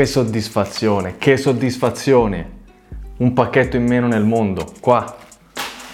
[0.00, 2.50] Che soddisfazione, che soddisfazione.
[3.18, 4.72] Un pacchetto in meno nel mondo.
[4.80, 5.14] Qua.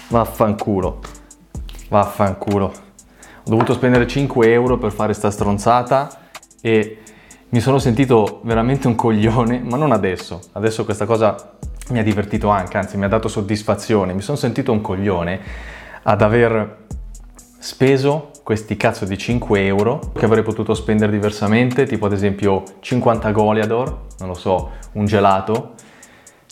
[0.07, 1.01] Vaffanculo.
[1.89, 2.65] Vaffanculo.
[2.67, 6.29] Ho dovuto spendere 5 euro per fare sta stronzata
[6.61, 6.99] e
[7.49, 10.39] mi sono sentito veramente un coglione, ma non adesso.
[10.53, 11.57] Adesso questa cosa
[11.89, 14.13] mi ha divertito anche, anzi mi ha dato soddisfazione.
[14.13, 15.41] Mi sono sentito un coglione
[16.03, 16.85] ad aver
[17.59, 23.31] speso questi cazzo di 5 euro che avrei potuto spendere diversamente, tipo ad esempio 50
[23.31, 25.73] Goliador, non lo so, un gelato,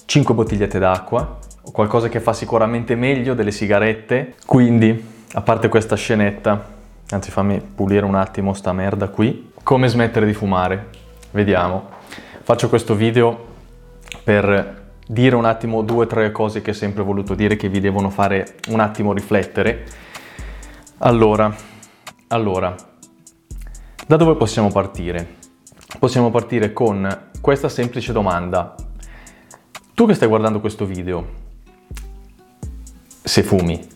[0.04, 1.38] 5 bottigliette d'acqua,
[1.72, 4.34] qualcosa che fa sicuramente meglio delle sigarette.
[4.46, 5.06] Quindi,
[5.36, 6.70] a parte questa scenetta,
[7.12, 10.90] anzi fammi pulire un attimo sta merda qui, come smettere di fumare?
[11.32, 11.92] Vediamo.
[12.44, 13.46] Faccio questo video
[14.22, 17.80] per dire un attimo due o tre cose che ho sempre voluto dire che vi
[17.80, 19.86] devono fare un attimo riflettere.
[20.98, 21.74] Allora,
[22.28, 22.76] allora,
[24.08, 25.36] da dove possiamo partire?
[26.00, 28.76] Possiamo partire con questa semplice domanda.
[29.94, 31.26] Tu che stai guardando questo video,
[33.24, 33.88] se fumi,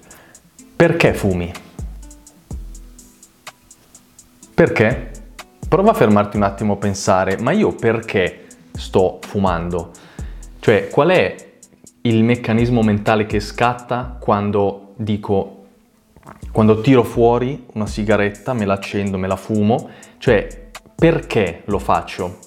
[0.76, 1.52] perché fumi?
[4.54, 5.12] Perché?
[5.68, 9.92] Prova a fermarti un attimo a pensare, ma io perché sto fumando?
[10.60, 11.36] Cioè, qual è
[12.02, 15.59] il meccanismo mentale che scatta quando dico
[16.52, 22.40] quando tiro fuori una sigaretta, me la accendo, me la fumo, cioè perché lo faccio?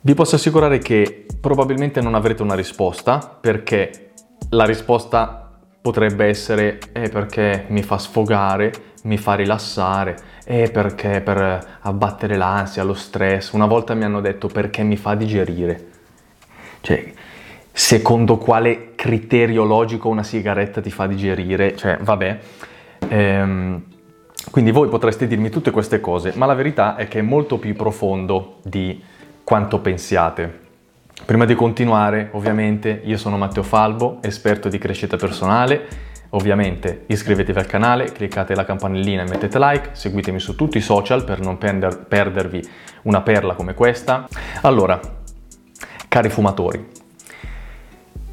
[0.00, 4.12] Vi posso assicurare che probabilmente non avrete una risposta, perché
[4.50, 8.72] la risposta potrebbe essere eh, perché mi fa sfogare,
[9.04, 13.52] mi fa rilassare, eh, perché per abbattere l'ansia, lo stress.
[13.52, 15.86] Una volta mi hanno detto perché mi fa digerire.
[16.80, 17.12] Cioè,
[17.70, 21.76] secondo quale criterio logico una sigaretta ti fa digerire?
[21.76, 22.38] Cioè, vabbè.
[23.08, 23.82] Ehm,
[24.50, 27.74] quindi voi potreste dirmi tutte queste cose, ma la verità è che è molto più
[27.74, 29.02] profondo di
[29.42, 30.64] quanto pensiate.
[31.24, 36.04] Prima di continuare, ovviamente, io sono Matteo Falbo, esperto di crescita personale.
[36.30, 41.24] Ovviamente iscrivetevi al canale, cliccate la campanellina e mettete like, seguitemi su tutti i social
[41.24, 42.68] per non perder- perdervi
[43.02, 44.28] una perla come questa.
[44.62, 45.00] Allora,
[46.08, 46.84] cari fumatori,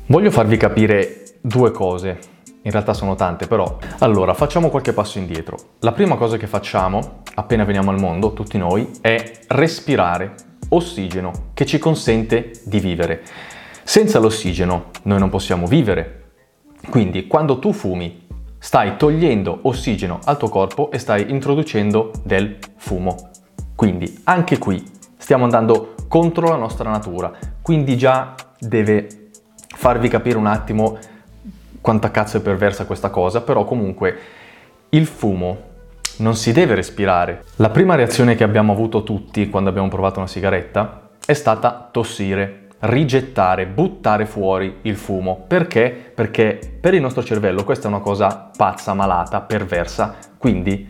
[0.07, 2.19] voglio farvi capire due cose
[2.63, 3.77] in realtà sono tante, però.
[3.99, 5.57] Allora, facciamo qualche passo indietro.
[5.79, 10.35] La prima cosa che facciamo, appena veniamo al mondo, tutti noi, è respirare
[10.69, 13.23] ossigeno che ci consente di vivere.
[13.83, 16.31] Senza l'ossigeno noi non possiamo vivere.
[16.89, 23.31] Quindi, quando tu fumi, stai togliendo ossigeno al tuo corpo e stai introducendo del fumo.
[23.75, 24.81] Quindi, anche qui,
[25.17, 27.31] stiamo andando contro la nostra natura.
[27.61, 29.31] Quindi già deve
[29.75, 30.97] farvi capire un attimo
[31.83, 34.17] quanta cazzo è perversa questa cosa, però comunque
[34.89, 35.71] il fumo
[36.19, 37.43] non si deve respirare.
[37.57, 42.67] La prima reazione che abbiamo avuto tutti quando abbiamo provato una sigaretta è stata tossire,
[42.79, 45.43] rigettare, buttare fuori il fumo.
[45.45, 45.89] Perché?
[46.15, 50.89] Perché per il nostro cervello questa è una cosa pazza, malata, perversa, quindi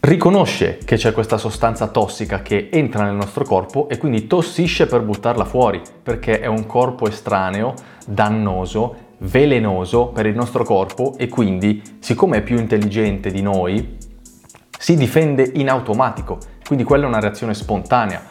[0.00, 5.02] riconosce che c'è questa sostanza tossica che entra nel nostro corpo e quindi tossisce per
[5.02, 7.74] buttarla fuori, perché è un corpo estraneo,
[8.04, 13.96] dannoso, velenoso per il nostro corpo e quindi, siccome è più intelligente di noi,
[14.78, 16.38] si difende in automatico.
[16.64, 18.22] Quindi quella è una reazione spontanea.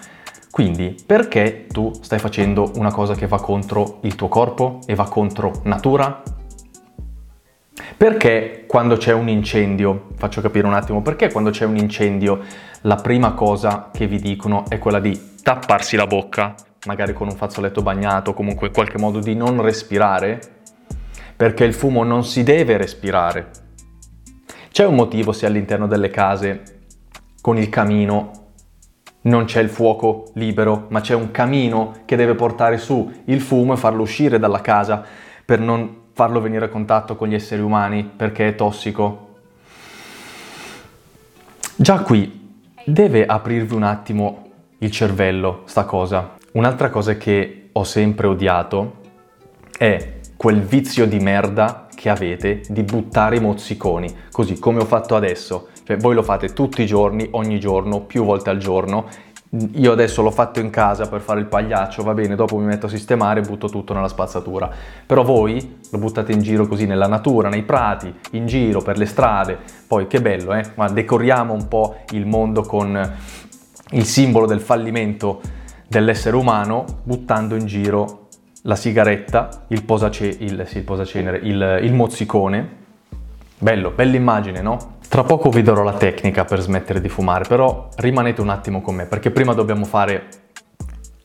[0.49, 5.07] Quindi perché tu stai facendo una cosa che va contro il tuo corpo e va
[5.07, 6.23] contro natura?
[7.95, 12.39] Perché quando c'è un incendio, faccio capire un attimo, perché quando c'è un incendio
[12.81, 16.55] la prima cosa che vi dicono è quella di tapparsi la bocca,
[16.85, 20.56] magari con un fazzoletto bagnato, comunque in qualche modo di non respirare?
[21.37, 23.51] Perché il fumo non si deve respirare.
[24.71, 26.63] C'è un motivo se all'interno delle case
[27.39, 28.31] con il camino
[29.21, 33.73] non c'è il fuoco libero, ma c'è un camino che deve portare su il fumo
[33.73, 35.03] e farlo uscire dalla casa
[35.45, 39.35] per non farlo venire a contatto con gli esseri umani perché è tossico.
[41.75, 42.55] Già qui
[42.85, 44.49] deve aprirvi un attimo
[44.79, 46.35] il cervello sta cosa.
[46.53, 49.01] Un'altra cosa che ho sempre odiato
[49.77, 55.15] è quel vizio di merda che avete di buttare i mozziconi, così come ho fatto
[55.15, 55.69] adesso.
[55.83, 59.07] Cioè, voi lo fate tutti i giorni, ogni giorno, più volte al giorno.
[59.75, 62.85] Io adesso l'ho fatto in casa per fare il pagliaccio, va bene, dopo mi metto
[62.85, 64.69] a sistemare e butto tutto nella spazzatura.
[65.05, 69.05] Però voi lo buttate in giro così nella natura, nei prati, in giro, per le
[69.05, 69.57] strade.
[69.87, 70.63] Poi che bello, eh?
[70.75, 73.15] Ma decoriamo un po' il mondo con
[73.91, 75.41] il simbolo del fallimento
[75.87, 78.26] dell'essere umano buttando in giro
[78.67, 82.85] la sigaretta, il, posace- il, sì, il posacenere, il, il mozzicone.
[83.57, 84.95] Bello, bella immagine, no?
[85.07, 88.95] Tra poco vi darò la tecnica per smettere di fumare, però rimanete un attimo con
[88.95, 90.27] me, perché prima dobbiamo fare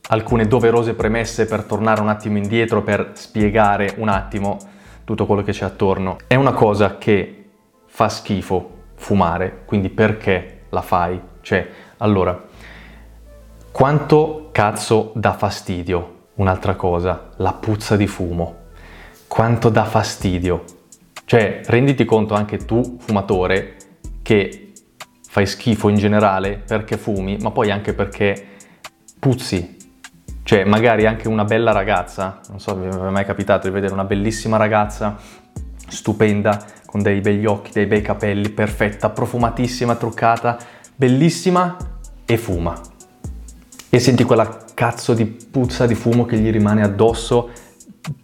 [0.07, 4.57] alcune doverose premesse per tornare un attimo indietro, per spiegare un attimo
[5.03, 6.17] tutto quello che c'è attorno.
[6.25, 7.49] È una cosa che
[7.85, 11.19] fa schifo fumare, quindi perché la fai?
[11.41, 12.41] Cioè, allora,
[13.69, 16.21] quanto cazzo dà fastidio?
[16.35, 18.55] Un'altra cosa, la puzza di fumo.
[19.27, 20.63] Quanto dà fastidio?
[21.25, 23.75] Cioè, renditi conto anche tu, fumatore,
[24.23, 24.71] che
[25.27, 28.47] fai schifo in generale perché fumi, ma poi anche perché
[29.19, 29.77] puzzi.
[30.43, 34.03] Cioè, magari anche una bella ragazza, non so, mi è mai capitato di vedere una
[34.03, 35.17] bellissima ragazza,
[35.87, 40.57] stupenda, con dei begli occhi, dei bei capelli, perfetta, profumatissima, truccata,
[40.95, 41.77] bellissima
[42.25, 42.92] e fuma.
[43.93, 47.51] E senti quella cazzo di puzza di fumo che gli rimane addosso,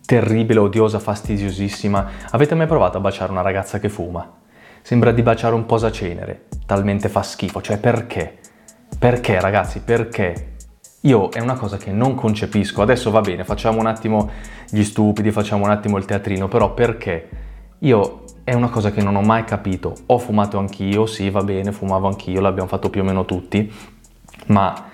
[0.04, 2.10] terribile, odiosa, fastidiosissima.
[2.31, 4.27] Avete mai provato a baciare una ragazza che fuma?
[4.81, 7.62] Sembra di baciare un posacenere, talmente fa schifo.
[7.62, 8.39] Cioè perché?
[8.98, 10.54] Perché ragazzi, perché?
[11.01, 12.81] Io è una cosa che non concepisco.
[12.81, 14.27] Adesso va bene, facciamo un attimo
[14.72, 17.30] gli stupidi, facciamo un attimo il teatrino, però perché?
[17.81, 19.94] Io è una cosa che non ho mai capito.
[20.07, 23.72] Ho fumato anch'io, sì, va bene, fumavo anch'io, l'abbiamo fatto più o meno tutti,
[24.48, 24.88] ma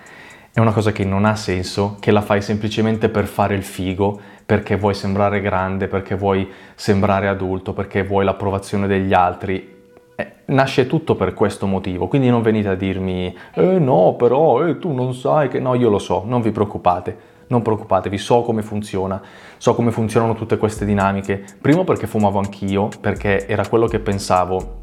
[0.55, 4.17] è una cosa che non ha senso, che la fai semplicemente per fare il figo,
[4.45, 9.73] perché vuoi sembrare grande, perché vuoi sembrare adulto, perché vuoi l'approvazione degli altri.
[10.15, 14.79] Eh, nasce tutto per questo motivo, quindi non venite a dirmi eh no, però eh,
[14.79, 18.63] tu non sai che no, io lo so, non vi preoccupate non preoccupatevi, so come
[18.63, 19.21] funziona,
[19.57, 21.43] so come funzionano tutte queste dinamiche.
[21.61, 24.79] Primo perché fumavo anch'io, perché era quello che pensavo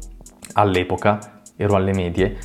[0.53, 2.37] all'epoca, ero alle medie.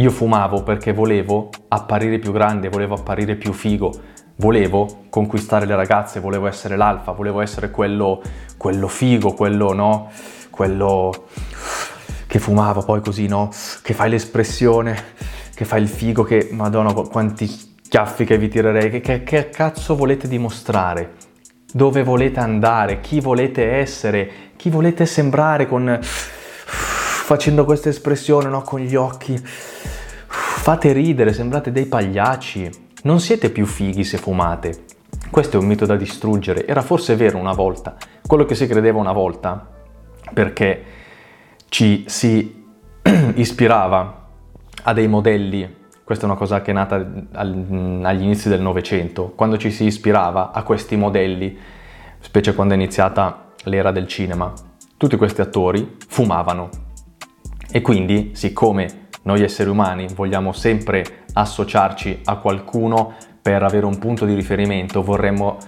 [0.00, 3.92] Io fumavo perché volevo apparire più grande, volevo apparire più figo,
[4.36, 8.22] volevo conquistare le ragazze, volevo essere l'alfa, volevo essere quello,
[8.56, 10.08] quello figo, quello no,
[10.50, 11.26] quello
[12.28, 13.50] che fumava poi così, no?
[13.82, 14.96] Che fai l'espressione,
[15.52, 19.96] che fai il figo, che madonna quanti chiaffi che vi tirerei, che, che, che cazzo
[19.96, 21.14] volete dimostrare?
[21.72, 23.00] Dove volete andare?
[23.00, 24.30] Chi volete essere?
[24.54, 25.98] Chi volete sembrare con...
[27.28, 28.62] facendo questa espressione, no?
[28.62, 29.38] Con gli occhi.
[30.68, 32.68] Fate ridere, sembrate dei pagliacci.
[33.04, 34.84] Non siete più fighi se fumate.
[35.30, 36.66] Questo è un mito da distruggere.
[36.66, 37.96] Era forse vero una volta.
[38.26, 39.66] Quello che si credeva una volta,
[40.34, 40.84] perché
[41.70, 42.66] ci si
[43.36, 44.28] ispirava
[44.82, 46.96] a dei modelli questa è una cosa che è nata
[47.32, 51.56] agli inizi del Novecento, quando ci si ispirava a questi modelli,
[52.18, 54.52] specie quando è iniziata l'era del cinema.
[54.98, 56.68] Tutti questi attori fumavano
[57.70, 64.24] e quindi, siccome noi esseri umani vogliamo sempre associarci a qualcuno per avere un punto
[64.24, 65.58] di riferimento, vorremmo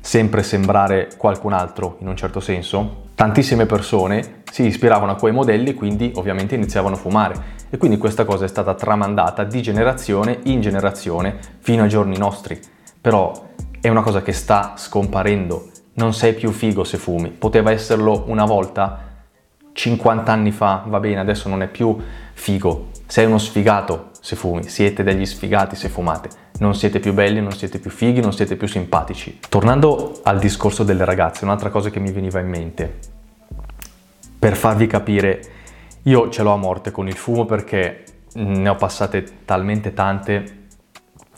[0.00, 5.74] sempre sembrare qualcun altro in un certo senso, tantissime persone si ispiravano a quei modelli
[5.74, 10.60] quindi ovviamente iniziavano a fumare e quindi questa cosa è stata tramandata di generazione in
[10.60, 12.58] generazione fino ai giorni nostri.
[13.00, 13.48] Però
[13.80, 15.70] è una cosa che sta scomparendo.
[15.94, 17.30] Non sei più figo se fumi.
[17.30, 19.08] Poteva esserlo una volta,
[19.72, 21.96] 50 anni fa, va bene, adesso non è più
[22.40, 22.88] figo.
[23.06, 26.30] Sei uno sfigato se fumi, siete degli sfigati se fumate.
[26.60, 29.38] Non siete più belli, non siete più fighi, non siete più simpatici.
[29.48, 32.98] Tornando al discorso delle ragazze, un'altra cosa che mi veniva in mente,
[34.38, 35.42] per farvi capire
[36.04, 38.04] io ce l'ho a morte con il fumo perché
[38.34, 40.68] ne ho passate talmente tante,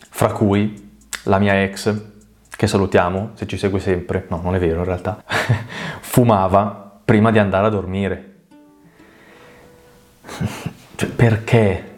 [0.08, 2.10] fra cui la mia ex,
[2.48, 5.24] che salutiamo se ci segue sempre, no non è vero in realtà,
[6.00, 8.34] fumava prima di andare a dormire.
[10.94, 11.90] Cioè, perché?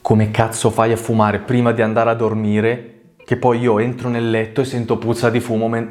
[0.00, 2.94] Come cazzo fai a fumare prima di andare a dormire?
[3.24, 5.68] Che poi io entro nel letto e sento puzza di fumo.
[5.68, 5.88] Men-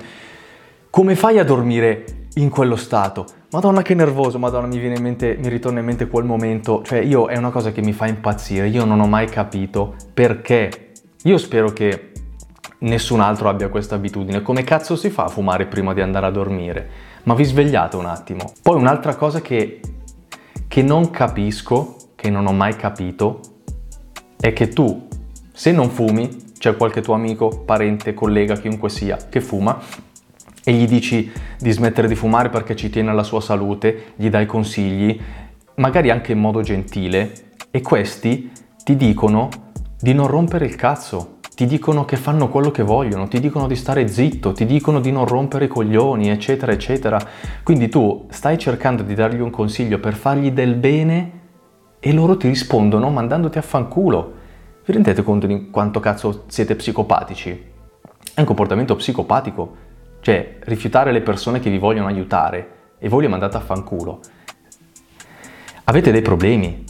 [0.90, 3.26] Come fai a dormire in quello stato?
[3.52, 7.00] Madonna che nervoso, madonna mi viene in mente, mi ritorna in mente quel momento, cioè
[7.00, 10.92] io è una cosa che mi fa impazzire, io non ho mai capito perché.
[11.24, 12.12] Io spero che
[12.80, 16.32] nessun altro abbia questa abitudine, come cazzo si fa a fumare prima di andare a
[16.32, 16.90] dormire?
[17.24, 18.54] Ma vi svegliate un attimo.
[18.62, 19.80] Poi un'altra cosa che,
[20.68, 23.40] che non capisco, che non ho mai capito,
[24.38, 25.08] è che tu,
[25.54, 29.80] se non fumi, c'è qualche tuo amico, parente, collega, chiunque sia, che fuma,
[30.66, 34.46] e gli dici di smettere di fumare perché ci tiene alla sua salute, gli dai
[34.46, 35.18] consigli,
[35.76, 37.32] magari anche in modo gentile,
[37.72, 38.52] e questi
[38.84, 39.48] ti dicono
[39.98, 43.78] di non rompere il cazzo, ti dicono che fanno quello che vogliono, ti dicono di
[43.78, 47.18] stare zitto, ti dicono di non rompere i coglioni, eccetera, eccetera.
[47.64, 51.39] Quindi tu stai cercando di dargli un consiglio per fargli del bene
[52.00, 54.34] e loro ti rispondono mandandoti a fanculo.
[54.86, 57.66] Vi rendete conto di quanto cazzo siete psicopatici?
[58.34, 59.88] È un comportamento psicopatico.
[60.22, 64.20] Cioè, rifiutare le persone che vi vogliono aiutare e voi li mandate a fanculo.
[65.86, 66.84] Avete dei problemi.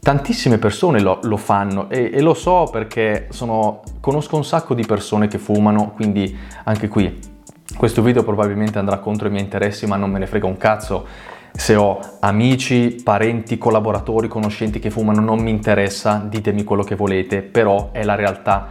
[0.00, 4.86] tantissime persone lo, lo fanno e, e, lo so perché sono, conosco un sacco di
[4.86, 7.34] persone che fumano, quindi anche qui
[7.76, 11.06] questo video probabilmente andrà contro i miei interessi, ma non me ne frega un cazzo.
[11.56, 17.40] Se ho amici, parenti, collaboratori, conoscenti che fumano, non mi interessa, ditemi quello che volete,
[17.40, 18.68] però è la realtà.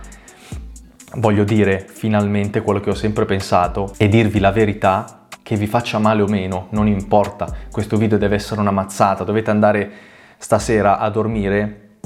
[1.16, 5.98] Voglio dire finalmente quello che ho sempre pensato e dirvi la verità, che vi faccia
[5.98, 7.48] male o meno, non importa.
[7.72, 9.92] Questo video deve essere una mazzata, dovete andare
[10.38, 11.98] stasera a dormire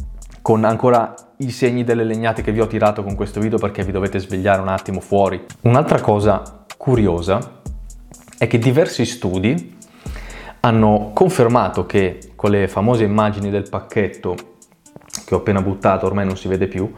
[0.42, 3.92] con ancora i segni delle legnate che vi ho tirato con questo video perché vi
[3.92, 5.44] dovete svegliare un attimo fuori.
[5.62, 7.60] Un'altra cosa curiosa
[8.38, 9.78] è che diversi studi
[10.62, 14.36] hanno confermato che con le famose immagini del pacchetto
[15.26, 16.92] che ho appena buttato, ormai non si vede più,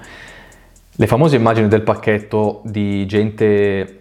[0.93, 3.97] le famose immagini del pacchetto di gente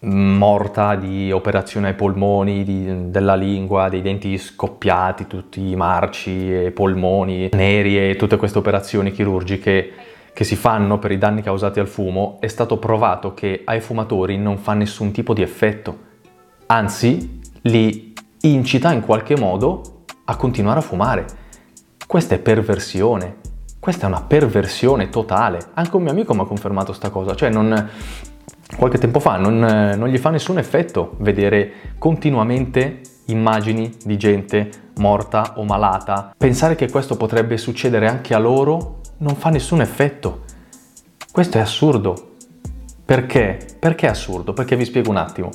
[0.00, 6.70] morta di operazione ai polmoni, di, della lingua, dei denti scoppiati, tutti i marci e
[6.72, 9.92] polmoni neri e tutte queste operazioni chirurgiche
[10.34, 14.36] che si fanno per i danni causati al fumo, è stato provato che ai fumatori
[14.36, 15.98] non fa nessun tipo di effetto,
[16.66, 18.03] anzi li
[18.52, 21.26] incita in qualche modo a continuare a fumare.
[22.06, 23.36] Questa è perversione,
[23.80, 25.58] questa è una perversione totale.
[25.74, 27.88] Anche un mio amico mi ha confermato questa cosa, cioè non,
[28.76, 35.54] qualche tempo fa non, non gli fa nessun effetto vedere continuamente immagini di gente morta
[35.56, 36.34] o malata.
[36.36, 40.42] Pensare che questo potrebbe succedere anche a loro non fa nessun effetto.
[41.32, 42.32] Questo è assurdo.
[43.04, 43.58] Perché?
[43.78, 44.52] Perché è assurdo?
[44.52, 45.50] Perché vi spiego un attimo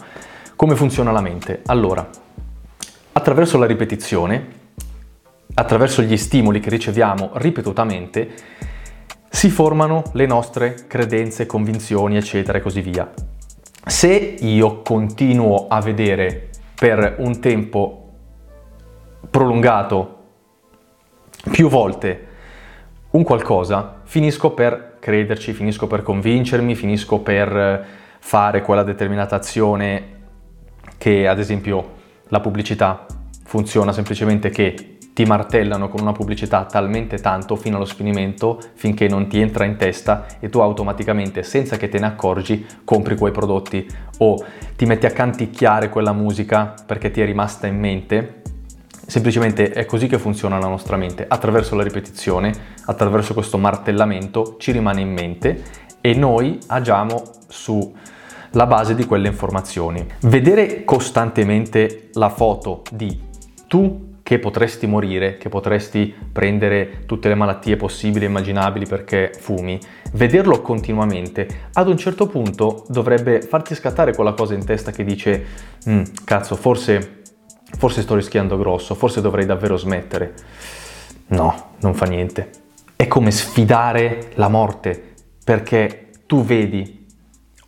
[0.60, 1.62] come funziona la mente.
[1.68, 2.06] Allora,
[3.12, 4.58] attraverso la ripetizione,
[5.54, 8.30] attraverso gli stimoli che riceviamo ripetutamente,
[9.30, 13.12] si formano le nostre credenze, convinzioni, eccetera e così via.
[13.86, 18.10] Se io continuo a vedere per un tempo
[19.30, 20.18] prolungato
[21.52, 22.28] più volte
[23.12, 27.86] un qualcosa, finisco per crederci, finisco per convincermi, finisco per
[28.20, 30.18] fare quella determinata azione
[30.98, 31.98] che ad esempio
[32.30, 33.06] la pubblicità
[33.44, 39.28] funziona semplicemente che ti martellano con una pubblicità talmente tanto fino allo sfinimento finché non
[39.28, 43.86] ti entra in testa e tu automaticamente, senza che te ne accorgi, compri quei prodotti
[44.20, 44.42] o
[44.78, 48.42] ti metti a canticchiare quella musica perché ti è rimasta in mente.
[49.06, 52.54] Semplicemente è così che funziona la nostra mente, attraverso la ripetizione,
[52.86, 55.64] attraverso questo martellamento ci rimane in mente
[56.00, 57.22] e noi agiamo
[58.52, 60.06] sulla base di quelle informazioni.
[60.22, 63.28] Vedere costantemente la foto di
[63.68, 69.80] tu che potresti morire, che potresti prendere tutte le malattie possibili e immaginabili perché fumi,
[70.14, 75.46] vederlo continuamente, ad un certo punto dovrebbe farti scattare quella cosa in testa che dice,
[75.90, 77.22] mm, cazzo, forse,
[77.76, 80.34] forse sto rischiando grosso, forse dovrei davvero smettere.
[81.30, 82.50] No, non fa niente.
[82.96, 86.99] È come sfidare la morte, perché tu vedi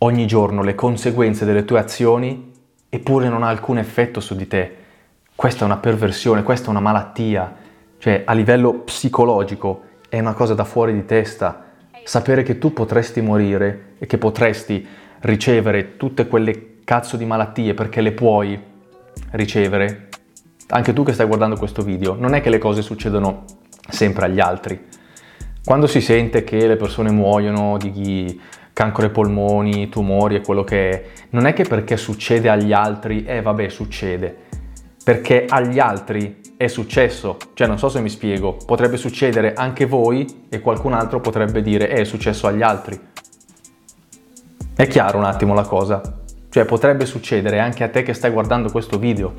[0.02, 2.52] ogni giorno le conseguenze delle tue azioni
[2.88, 4.80] eppure non ha alcun effetto su di te
[5.34, 7.52] questa è una perversione, questa è una malattia,
[7.98, 11.64] cioè a livello psicologico è una cosa da fuori di testa.
[12.04, 14.86] Sapere che tu potresti morire e che potresti
[15.20, 18.60] ricevere tutte quelle cazzo di malattie perché le puoi
[19.32, 20.10] ricevere,
[20.68, 23.44] anche tu che stai guardando questo video, non è che le cose succedono
[23.88, 24.80] sempre agli altri.
[25.64, 28.40] Quando si sente che le persone muoiono di
[28.72, 33.24] cancro ai polmoni, tumori e quello che è, non è che perché succede agli altri,
[33.24, 34.36] eh vabbè succede,
[35.04, 40.46] perché agli altri è successo, cioè non so se mi spiego, potrebbe succedere anche voi
[40.48, 42.98] e qualcun altro potrebbe dire eh, è successo agli altri.
[44.74, 46.00] È chiaro un attimo la cosa?
[46.48, 49.34] Cioè potrebbe succedere anche a te che stai guardando questo video.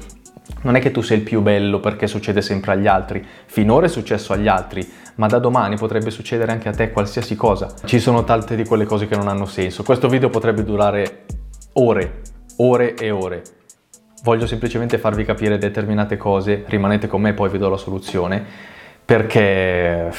[0.61, 3.89] Non è che tu sei il più bello perché succede sempre agli altri, finora è
[3.89, 7.73] successo agli altri, ma da domani potrebbe succedere anche a te qualsiasi cosa.
[7.85, 9.83] Ci sono tante di quelle cose che non hanno senso.
[9.83, 11.25] Questo video potrebbe durare
[11.73, 12.21] ore,
[12.57, 13.43] ore e ore
[14.23, 18.43] voglio semplicemente farvi capire determinate cose, rimanete con me e poi vi do la soluzione,
[19.05, 20.11] perché...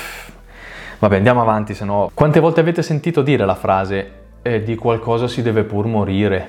[0.98, 2.10] Vabbè, andiamo avanti, se no...
[2.14, 4.12] Quante volte avete sentito dire la frase
[4.42, 6.48] eh, di qualcosa si deve pur morire?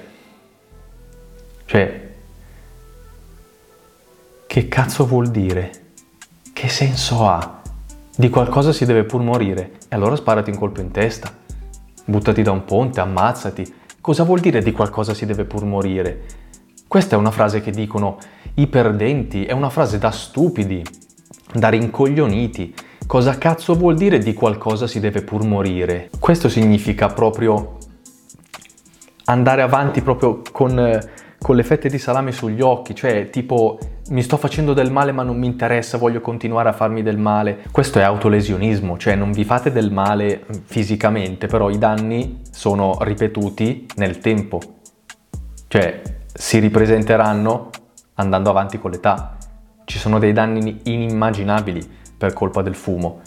[1.65, 2.04] Cioè,
[4.55, 5.69] che cazzo vuol dire?
[6.53, 7.59] Che senso ha?
[8.15, 9.71] Di qualcosa si deve pur morire?
[9.89, 11.29] E allora sparati un colpo in testa.
[12.05, 13.73] Buttati da un ponte, ammazzati.
[13.99, 16.23] Cosa vuol dire di qualcosa si deve pur morire?
[16.87, 18.17] Questa è una frase che dicono
[18.53, 20.81] i perdenti, è una frase da stupidi,
[21.51, 22.73] da rincoglioniti.
[23.05, 26.09] Cosa cazzo vuol dire di qualcosa si deve pur morire?
[26.17, 27.75] Questo significa proprio
[29.25, 30.97] andare avanti proprio con,
[31.39, 35.23] con le fette di salame sugli occhi, cioè tipo mi sto facendo del male ma
[35.23, 37.63] non mi interessa, voglio continuare a farmi del male.
[37.71, 43.87] Questo è autolesionismo, cioè non vi fate del male fisicamente, però i danni sono ripetuti
[43.95, 44.59] nel tempo.
[45.67, 47.69] Cioè si ripresenteranno
[48.15, 49.37] andando avanti con l'età.
[49.85, 53.21] Ci sono dei danni inimmaginabili per colpa del fumo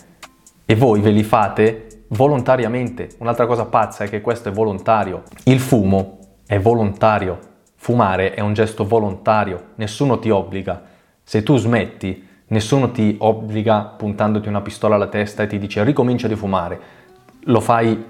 [0.64, 3.08] e voi ve li fate volontariamente.
[3.18, 5.23] Un'altra cosa pazza è che questo è volontario.
[5.44, 7.38] Il fumo è volontario.
[7.80, 10.82] Fumare è un gesto volontario, nessuno ti obbliga.
[11.23, 16.26] Se tu smetti, nessuno ti obbliga puntandoti una pistola alla testa e ti dice ricomincia
[16.26, 16.80] di fumare.
[17.44, 18.04] Lo fai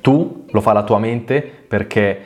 [0.00, 2.20] tu, lo fa la tua mente perché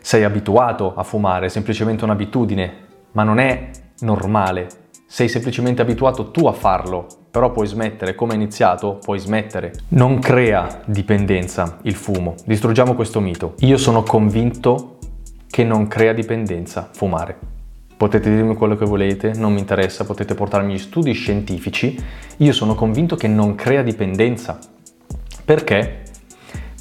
[0.00, 2.72] sei abituato a fumare, è semplicemente un'abitudine,
[3.12, 3.70] ma non è
[4.00, 4.66] normale.
[5.06, 9.72] Sei semplicemente abituato tu a farlo, però puoi smettere, come hai iniziato, puoi smettere.
[9.88, 13.54] Non crea dipendenza il fumo, distruggiamo questo mito.
[13.60, 14.97] Io sono convinto
[15.50, 17.36] che non crea dipendenza, fumare.
[17.96, 22.00] Potete dirmi quello che volete, non mi interessa, potete portarmi gli studi scientifici,
[22.36, 24.58] io sono convinto che non crea dipendenza.
[25.44, 26.02] Perché?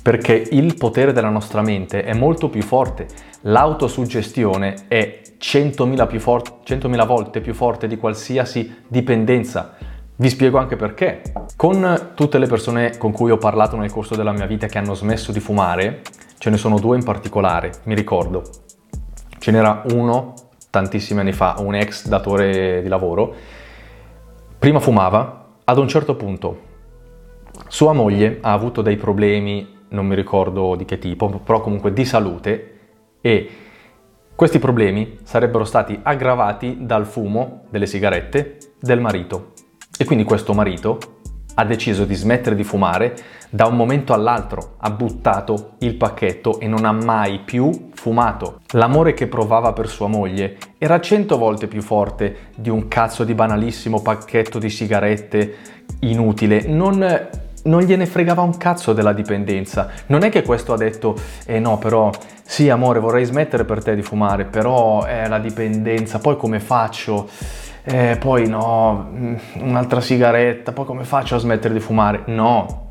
[0.04, 3.08] Perché il potere della nostra mente è molto più forte.
[3.42, 9.76] L'autosuggestione è 100.000, più for- 100.000 volte più forte di qualsiasi dipendenza.
[10.16, 11.22] Vi spiego anche perché.
[11.56, 14.94] Con tutte le persone con cui ho parlato nel corso della mia vita che hanno
[14.94, 16.02] smesso di fumare,
[16.38, 18.44] Ce ne sono due in particolare, mi ricordo.
[19.40, 20.34] Ce n'era uno
[20.70, 23.34] tantissimi anni fa, un ex datore di lavoro.
[24.60, 26.66] Prima fumava, ad un certo punto
[27.68, 32.06] sua moglie ha avuto dei problemi, non mi ricordo di che tipo, però comunque di
[32.06, 32.80] salute
[33.20, 33.50] e
[34.36, 39.54] questi problemi sarebbero stati aggravati dal fumo delle sigarette del marito.
[39.98, 41.00] E quindi questo marito
[41.60, 43.16] ha deciso di smettere di fumare,
[43.50, 48.60] da un momento all'altro ha buttato il pacchetto e non ha mai più fumato.
[48.74, 53.34] L'amore che provava per sua moglie era cento volte più forte di un cazzo di
[53.34, 55.56] banalissimo pacchetto di sigarette
[56.02, 56.68] inutile.
[56.68, 57.28] Non,
[57.64, 59.90] non gliene fregava un cazzo della dipendenza.
[60.08, 61.16] Non è che questo ha detto,
[61.48, 62.12] eh no, però
[62.44, 66.60] sì amore vorrei smettere per te di fumare, però è eh, la dipendenza, poi come
[66.60, 67.28] faccio?
[67.90, 72.24] Eh, poi no, mm, un'altra sigaretta, poi come faccio a smettere di fumare?
[72.26, 72.90] No,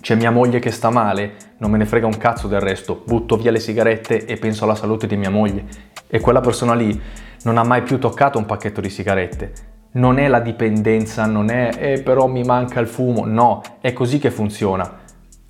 [0.00, 3.36] c'è mia moglie che sta male, non me ne frega un cazzo del resto, butto
[3.36, 5.64] via le sigarette e penso alla salute di mia moglie.
[6.08, 7.00] E quella persona lì
[7.44, 9.52] non ha mai più toccato un pacchetto di sigarette.
[9.92, 14.18] Non è la dipendenza, non è eh, però mi manca il fumo, no, è così
[14.18, 14.98] che funziona.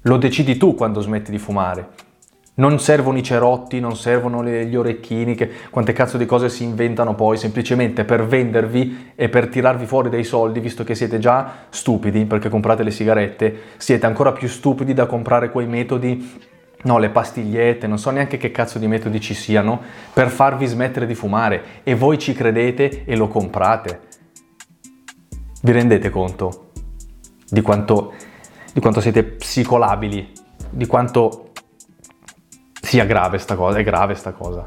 [0.02, 1.88] Lo decidi tu quando smetti di fumare.
[2.54, 6.64] Non servono i cerotti, non servono le, gli orecchini, che, quante cazzo di cose si
[6.64, 11.66] inventano poi semplicemente per vendervi e per tirarvi fuori dei soldi, visto che siete già
[11.70, 16.50] stupidi perché comprate le sigarette, siete ancora più stupidi da comprare quei metodi,
[16.82, 19.80] no, le pastigliette, non so neanche che cazzo di metodi ci siano,
[20.12, 24.00] per farvi smettere di fumare e voi ci credete e lo comprate.
[25.62, 26.70] Vi rendete conto
[27.48, 28.12] di quanto,
[28.74, 30.32] di quanto siete psicolabili,
[30.68, 31.51] di quanto
[32.92, 34.64] sia grave sta cosa, è grave sta cosa.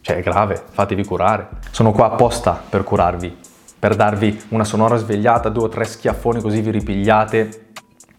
[0.00, 1.46] Cioè è grave, fatevi curare.
[1.72, 3.36] Sono qua apposta per curarvi,
[3.78, 7.66] per darvi una sonora svegliata, due o tre schiaffoni così vi ripigliate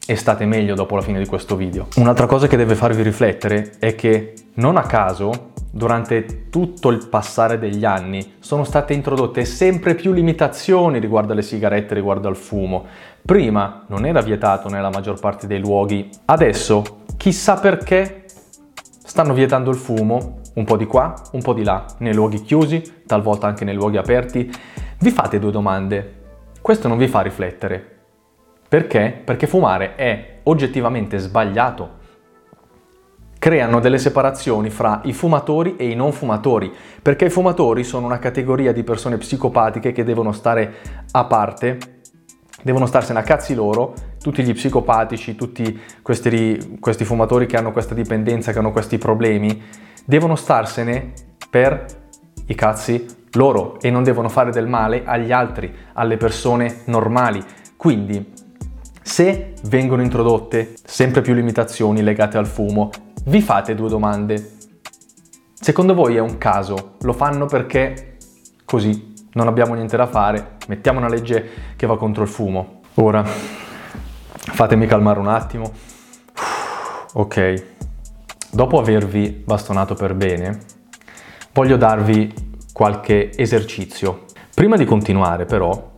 [0.05, 1.87] e state meglio dopo la fine di questo video.
[1.95, 7.57] Un'altra cosa che deve farvi riflettere è che non a caso durante tutto il passare
[7.57, 12.85] degli anni sono state introdotte sempre più limitazioni riguardo alle sigarette, riguardo al fumo.
[13.25, 16.83] Prima non era vietato nella maggior parte dei luoghi, adesso
[17.17, 18.20] chissà perché
[19.11, 23.01] Stanno vietando il fumo, un po' di qua, un po' di là, nei luoghi chiusi,
[23.05, 24.49] talvolta anche nei luoghi aperti.
[24.99, 26.19] Vi fate due domande.
[26.61, 28.03] Questo non vi fa riflettere.
[28.69, 29.21] Perché?
[29.21, 31.89] Perché fumare è oggettivamente sbagliato.
[33.37, 36.71] Creano delle separazioni fra i fumatori e i non fumatori,
[37.01, 40.75] perché i fumatori sono una categoria di persone psicopatiche che devono stare
[41.11, 41.99] a parte
[42.63, 47.93] devono starsene a cazzi loro, tutti gli psicopatici, tutti questi, questi fumatori che hanno questa
[47.93, 49.61] dipendenza, che hanno questi problemi,
[50.05, 51.13] devono starsene
[51.49, 51.85] per
[52.47, 57.43] i cazzi loro e non devono fare del male agli altri, alle persone normali.
[57.77, 58.33] Quindi,
[59.01, 62.89] se vengono introdotte sempre più limitazioni legate al fumo,
[63.25, 64.57] vi fate due domande.
[65.53, 66.93] Secondo voi è un caso?
[67.01, 68.17] Lo fanno perché
[68.65, 72.79] così non abbiamo niente da fare, mettiamo una legge che va contro il fumo.
[72.93, 75.69] Ora, fatemi calmare un attimo.
[77.11, 77.63] Ok,
[78.49, 80.59] dopo avervi bastonato per bene,
[81.51, 82.33] voglio darvi
[82.71, 84.23] qualche esercizio.
[84.53, 85.91] Prima di continuare però,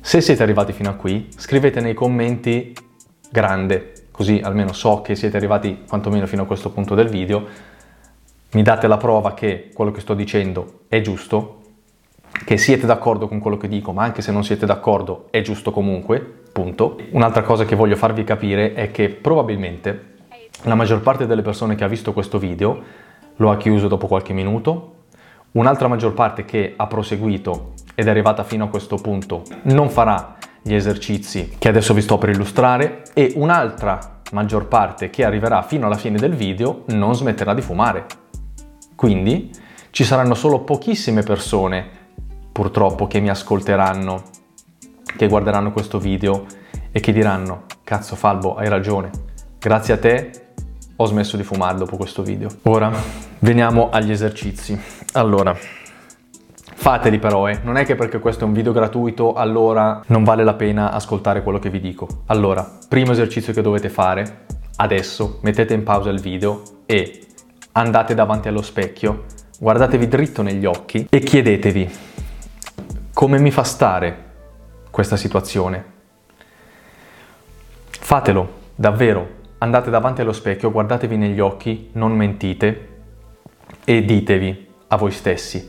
[0.00, 2.72] se siete arrivati fino a qui, scrivete nei commenti
[3.28, 7.44] grande, così almeno so che siete arrivati quantomeno fino a questo punto del video,
[8.52, 11.55] mi date la prova che quello che sto dicendo è giusto
[12.44, 15.70] che siete d'accordo con quello che dico, ma anche se non siete d'accordo è giusto
[15.70, 16.18] comunque,
[16.52, 16.98] punto.
[17.10, 20.14] Un'altra cosa che voglio farvi capire è che probabilmente
[20.62, 22.82] la maggior parte delle persone che ha visto questo video
[23.36, 24.94] lo ha chiuso dopo qualche minuto,
[25.52, 30.36] un'altra maggior parte che ha proseguito ed è arrivata fino a questo punto non farà
[30.62, 35.86] gli esercizi che adesso vi sto per illustrare e un'altra maggior parte che arriverà fino
[35.86, 38.06] alla fine del video non smetterà di fumare.
[38.94, 39.50] Quindi
[39.90, 41.88] ci saranno solo pochissime persone,
[42.56, 44.22] purtroppo, che mi ascolteranno,
[45.14, 46.46] che guarderanno questo video
[46.90, 49.10] e che diranno, cazzo Falbo, hai ragione,
[49.58, 50.30] grazie a te
[50.96, 52.48] ho smesso di fumare dopo questo video.
[52.62, 52.90] Ora
[53.40, 54.80] veniamo agli esercizi.
[55.12, 57.60] Allora, fateli però, eh.
[57.62, 61.42] non è che perché questo è un video gratuito allora non vale la pena ascoltare
[61.42, 62.22] quello che vi dico.
[62.28, 67.20] Allora, primo esercizio che dovete fare, adesso mettete in pausa il video e
[67.72, 69.24] andate davanti allo specchio,
[69.58, 72.14] guardatevi dritto negli occhi e chiedetevi
[73.16, 74.24] come mi fa stare
[74.90, 75.84] questa situazione.
[77.88, 79.26] Fatelo, davvero,
[79.56, 82.88] andate davanti allo specchio, guardatevi negli occhi, non mentite
[83.86, 85.66] e ditevi a voi stessi,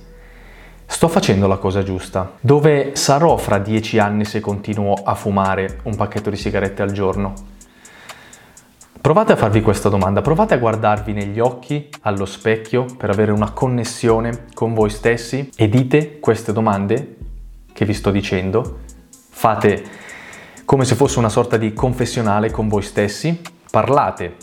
[0.85, 2.33] sto facendo la cosa giusta?
[2.41, 7.33] Dove sarò fra dieci anni se continuo a fumare un pacchetto di sigarette al giorno?
[8.99, 13.51] Provate a farvi questa domanda, provate a guardarvi negli occhi allo specchio per avere una
[13.51, 17.16] connessione con voi stessi e dite queste domande
[17.77, 18.79] che vi sto dicendo.
[19.29, 19.83] Fate
[20.65, 24.35] come se fosse una sorta di confessionale con voi stessi parlate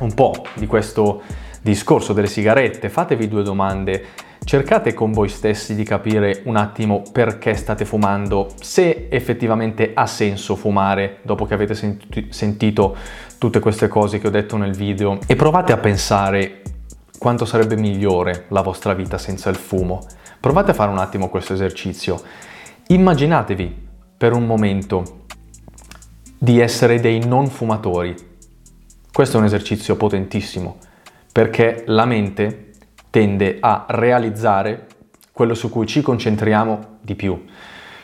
[0.00, 1.22] un po' di questo
[1.62, 4.06] discorso delle sigarette, fatevi due domande,
[4.42, 10.56] cercate con voi stessi di capire un attimo perché state fumando, se effettivamente ha senso
[10.56, 12.96] fumare dopo che avete senti- sentito
[13.38, 16.62] tutte queste cose che ho detto nel video e provate a pensare
[17.20, 20.04] quanto sarebbe migliore la vostra vita senza il fumo.
[20.40, 22.20] Provate a fare un attimo questo esercizio.
[22.86, 25.24] Immaginatevi per un momento
[26.38, 28.14] di essere dei non fumatori
[29.14, 30.78] questo è un esercizio potentissimo
[31.30, 32.72] perché la mente
[33.10, 34.88] tende a realizzare
[35.30, 37.44] quello su cui ci concentriamo di più.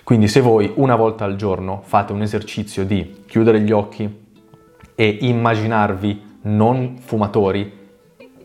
[0.04, 4.08] Quindi se voi una volta al giorno fate un esercizio di chiudere gli occhi
[4.94, 7.76] e immaginarvi non fumatori,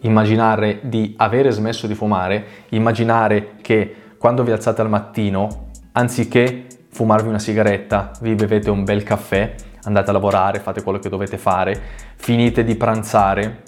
[0.02, 5.65] immaginare di avere smesso di fumare, immaginare che quando vi alzate al mattino,
[5.98, 11.10] anziché fumarvi una sigaretta, vi bevete un bel caffè andate a lavorare, fate quello che
[11.10, 11.80] dovete fare,
[12.16, 13.64] finite di pranzare,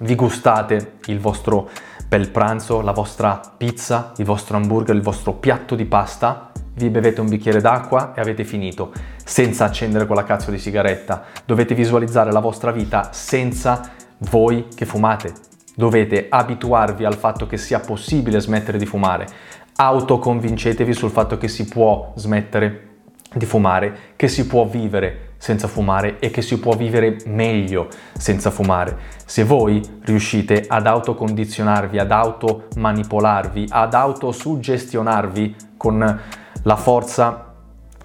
[0.00, 1.70] vi gustate il vostro
[2.08, 7.20] bel pranzo, la vostra pizza, il vostro hamburger, il vostro piatto di pasta, vi bevete
[7.20, 8.92] un bicchiere d'acqua e avete finito,
[9.24, 11.22] senza accendere quella cazzo di sigaretta.
[11.44, 13.92] Dovete visualizzare la vostra vita senza
[14.30, 15.32] voi che fumate.
[15.76, 19.26] Dovete abituarvi al fatto che sia possibile smettere di fumare.
[19.76, 22.90] Autoconvincetevi sul fatto che si può smettere
[23.34, 28.52] di fumare, che si può vivere senza fumare e che si può vivere meglio senza
[28.52, 28.96] fumare.
[29.26, 36.20] Se voi riuscite ad autocondizionarvi, ad automanipolarvi, ad autosuggestionarvi con
[36.62, 37.54] la forza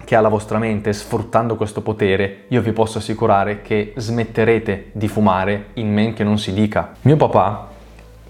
[0.04, 5.06] che ha la vostra mente, sfruttando questo potere, io vi posso assicurare che smetterete di
[5.06, 6.94] fumare in men che non si dica.
[7.02, 7.68] Mio papà,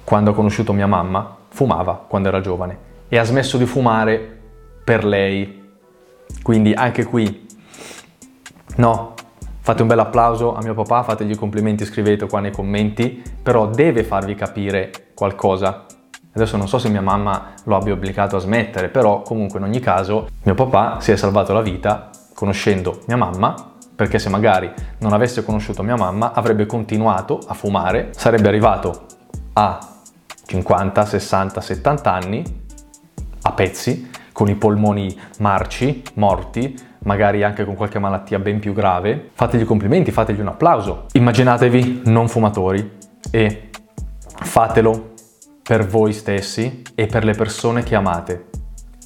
[0.04, 4.38] quando ha conosciuto mia mamma, fumava quando era giovane e ha smesso di fumare
[4.82, 5.68] per lei.
[6.42, 7.48] Quindi anche qui
[8.76, 9.14] No,
[9.60, 13.66] fate un bel applauso a mio papà, fategli i complimenti, scrivete qua nei commenti, però
[13.66, 15.84] deve farvi capire qualcosa.
[16.32, 19.80] Adesso non so se mia mamma lo abbia obbligato a smettere, però comunque in ogni
[19.80, 23.54] caso mio papà si è salvato la vita conoscendo mia mamma,
[23.94, 29.06] perché se magari non avesse conosciuto mia mamma avrebbe continuato a fumare, sarebbe arrivato
[29.54, 29.78] a
[30.46, 32.44] 50, 60, 70 anni
[33.42, 39.30] a pezzi, con i polmoni marci, morti, magari anche con qualche malattia ben più grave,
[39.32, 41.06] fategli complimenti, fategli un applauso.
[41.12, 42.98] Immaginatevi non fumatori
[43.30, 43.70] e
[44.42, 45.12] fatelo
[45.62, 48.46] per voi stessi e per le persone che amate.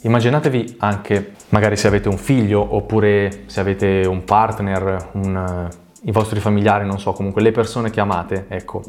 [0.02, 5.68] Immaginatevi anche, magari se avete un figlio oppure se avete un partner, un,
[6.02, 8.82] i vostri familiari, non so, comunque le persone che amate, ecco.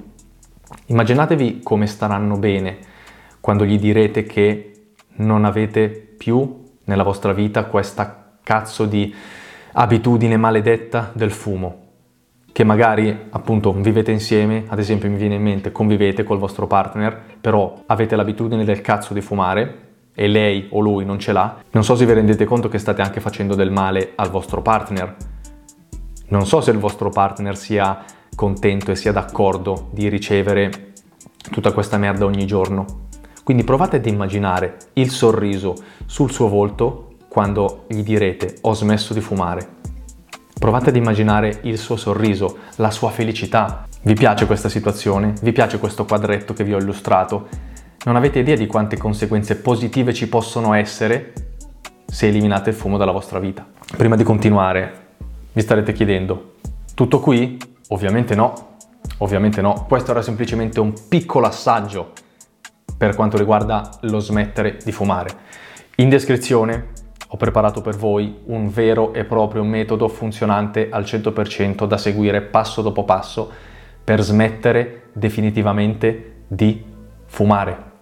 [0.87, 2.77] Immaginatevi come staranno bene
[3.39, 4.74] quando gli direte che
[5.17, 9.13] non avete più nella vostra vita questa cazzo di
[9.73, 11.83] abitudine maledetta del fumo,
[12.51, 17.19] che magari appunto vivete insieme, ad esempio mi viene in mente convivete col vostro partner,
[17.41, 21.83] però avete l'abitudine del cazzo di fumare e lei o lui non ce l'ha, non
[21.83, 25.15] so se vi rendete conto che state anche facendo del male al vostro partner.
[26.27, 28.03] Non so se il vostro partner sia
[28.35, 30.93] contento e sia d'accordo di ricevere
[31.51, 33.03] tutta questa merda ogni giorno.
[33.45, 35.75] Quindi provate ad immaginare il sorriso
[36.07, 39.67] sul suo volto quando gli direte ho smesso di fumare.
[40.57, 43.85] Provate ad immaginare il suo sorriso, la sua felicità.
[44.01, 45.35] Vi piace questa situazione?
[45.43, 47.47] Vi piace questo quadretto che vi ho illustrato?
[48.05, 51.33] Non avete idea di quante conseguenze positive ci possono essere
[52.03, 53.63] se eliminate il fumo dalla vostra vita.
[53.95, 55.09] Prima di continuare,
[55.53, 56.53] vi starete chiedendo,
[56.95, 57.59] tutto qui?
[57.89, 58.77] Ovviamente no,
[59.19, 59.85] ovviamente no.
[59.87, 62.13] Questo era semplicemente un piccolo assaggio
[62.97, 65.29] per quanto riguarda lo smettere di fumare.
[65.95, 66.93] In descrizione
[67.27, 72.81] ho preparato per voi un vero e proprio metodo funzionante al 100% da seguire passo
[72.81, 73.51] dopo passo
[74.03, 76.83] per smettere definitivamente di
[77.25, 77.93] fumare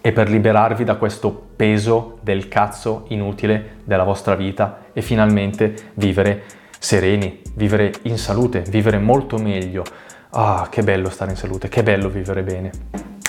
[0.00, 6.44] e per liberarvi da questo peso del cazzo inutile della vostra vita e finalmente vivere
[6.78, 9.82] sereni, vivere in salute, vivere molto meglio.
[10.30, 12.70] Ah, che bello stare in salute, che bello vivere bene.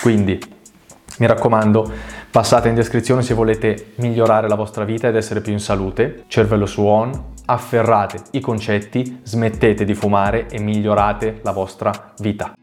[0.00, 0.38] Quindi
[1.18, 1.90] mi raccomando,
[2.30, 6.24] passate in descrizione se volete migliorare la vostra vita ed essere più in salute.
[6.28, 7.10] Cervello su on,
[7.46, 12.54] afferrate i concetti, smettete di fumare e migliorate la vostra vita.